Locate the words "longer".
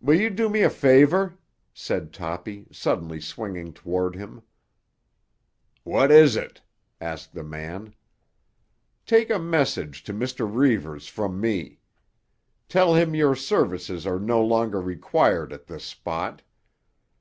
14.44-14.80